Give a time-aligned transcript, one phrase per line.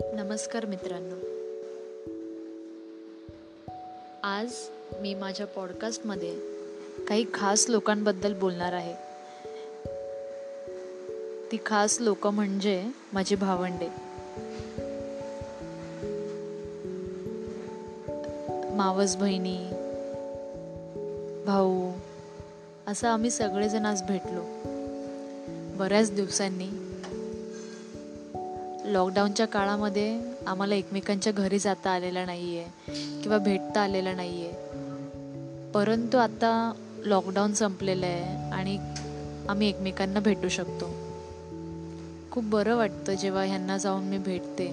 [0.00, 1.14] नमस्कार मित्रांनो.
[4.22, 4.52] आज
[5.00, 6.40] मी माझ्या पॉडकास्टमध्ये
[7.08, 8.94] काही खास लोकांबद्दल बोलणार आहे.
[11.52, 13.88] ती खास लोक म्हणजे माझी भावंडे.
[18.76, 19.68] मावस बहिणी
[21.46, 21.92] भाऊ
[22.86, 24.42] असं आम्ही सगळेजण आज भेटलो.
[25.76, 26.68] बऱ्याच दिवसांनी
[28.86, 34.52] लॉकडाऊनच्या काळामध्ये आम्हाला एकमेकांच्या घरी जाता आलेलं नाही आहे किंवा भेटता आलेलं नाही आहे
[35.70, 36.72] परंतु आता
[37.04, 38.78] लॉकडाऊन संपलेलं आहे आणि
[39.48, 40.90] आम्ही एकमेकांना भेटू शकतो.
[42.30, 44.66] खूप बरं वाटतं जेव्हा ह्यांना जाऊन मी भेटते.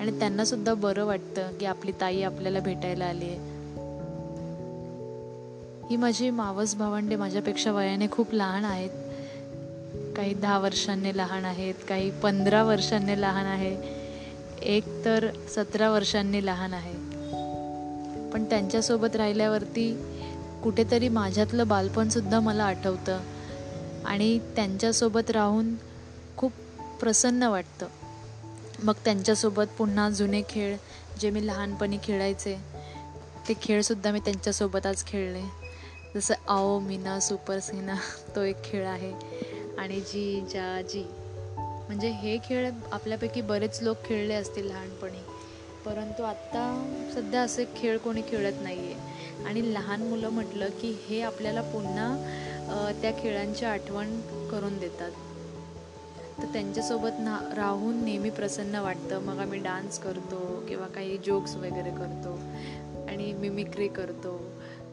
[0.00, 3.38] आणि त्यांनासुद्धा बरं वाटतं की आपली ताई आपल्याला भेटायला आली आहे.
[5.90, 8.90] ही माझी मावस भावंडे माझ्यापेक्षा वयाने खूप लहान आहेत.
[10.16, 14.02] काही दहा वर्षांनी लहान आहेत काही पंधरा वर्षांनी लहान आहे
[14.62, 16.94] एक तर सतरा वर्षांनी लहान आहे.
[18.30, 19.94] पण त्यांच्यासोबत राहिल्यावरती
[20.64, 23.20] कुठेतरी माझ्यातलं बालपणसुद्धा मला आठवतं
[24.04, 25.74] आणि त्यांच्यासोबत राहून
[26.36, 26.52] खूप
[27.00, 27.86] प्रसन्न वाटतं.
[28.82, 30.76] मग त्यांच्यासोबत पुन्हा जुने खेळ
[31.20, 32.56] जे मी लहानपणी खेळायचे
[33.48, 35.42] ते खेळसुद्धा मी त्यांच्यासोबत आज खेळले.
[36.14, 37.94] जसं आओ मीना सुपर सीना
[38.36, 39.12] तो एक खेळ आहे.
[39.78, 41.04] आणि जी जा जी.
[41.88, 45.22] म्हणजे हे खेळ आपल्यापैकी बरेच लोक खेळले असतील लहानपणी.
[45.84, 46.62] परंतु आत्ता
[47.14, 52.92] सध्या असे खेळ कोणी खेळत नाही आहे आणि लहान मुलं म्हटलं की हे आपल्याला पुन्हा
[53.02, 55.10] त्या खेळांची आठवण करून देतात.
[56.42, 59.20] तर त्यांच्यासोबत ना राहून नेहमी प्रसन्न वाटतं.
[59.20, 62.38] मग आम्ही डान्स करतो किंवा काही जोक्स वगैरे करतो.
[63.08, 64.40] आणि मिमिक्री करतो.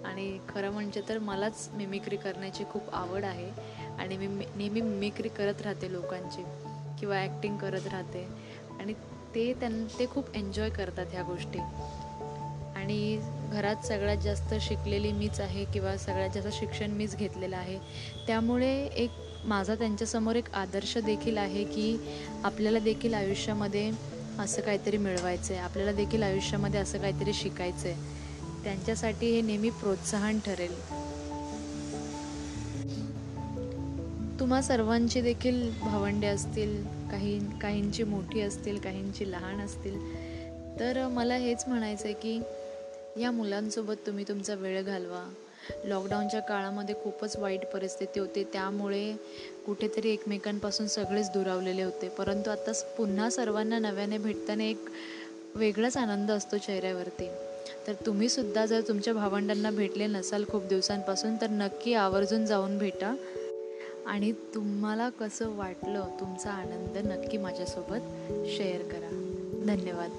[0.05, 3.79] आणि खरं म्हणजे तर मलाच मिमिक्री करण्याची खूप आवड आहे.
[3.99, 6.43] आणि मी नेहमी मिमिक्री करत राहते लोकांची
[6.99, 8.27] किंवा ॲक्टिंग करत राहते.
[8.79, 8.93] आणि
[9.35, 11.59] ते त्यां ते खूप एन्जॉय करतात ह्या गोष्टी.
[12.75, 13.19] आणि
[13.51, 17.79] घरात सगळ्यात जास्त शिकलेली मीच आहे किंवा सगळ्यात जास्त शिक्षण मीच घेतलेलं आहे.
[18.27, 19.09] त्यामुळे एक
[19.45, 21.97] माझा त्यांच्यासमोर एक आदर्श देखील आहे की
[22.43, 23.91] आपल्याला देखील आयुष्यामध्ये
[24.39, 28.28] असं काहीतरी मिळवायचं आहे आपल्याला देखील आयुष्यामध्ये असं काहीतरी शिकायचं आहे
[28.63, 30.89] त्यांच्यासाठी हे नेहमी प्रोत्साहन ठरेल.
[34.39, 39.99] तुम्हा सर्वांची देखील भावंडे असतील काही काहींची मोठी असतील काहींची लहान असतील.
[40.79, 42.41] तर मला हेच म्हणायचं आहे की
[43.21, 45.33] या मुलांसोबत तुम्ही तुमचा वेळ घालवा.
[45.83, 48.43] लॉकडाऊनच्या काळामध्ये खूपच वाईट परिस्थिती होती.
[48.43, 49.13] त्यामुळे
[49.65, 52.09] कुठेतरी एकमेकांपासून सगळेच दुरावलेले होते.
[52.09, 54.85] परंतु आता पुन्हा सर्वांना नव्याने भेटताना एक
[55.55, 57.29] वेगळाच आनंद असतो चेहऱ्यावरती.
[57.87, 63.15] तर तुम्हीसुद्धा जर तुमच्या भावंडांना भेटले नसाल खूप दिवसांपासून तर नक्की आवर्जून जाऊन भेटा.
[64.05, 69.09] आणि तुम्हाला कसं वाटलं तुमचा आनंद नक्की माझ्यासोबत शेअर करा.
[69.67, 70.09] धन्यवाद.